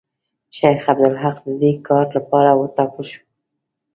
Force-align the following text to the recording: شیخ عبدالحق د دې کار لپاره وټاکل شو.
شیخ 0.55 0.81
عبدالحق 0.91 1.35
د 1.45 1.49
دې 1.61 1.71
کار 1.87 2.05
لپاره 2.17 2.51
وټاکل 2.61 3.03
شو. 3.11 3.21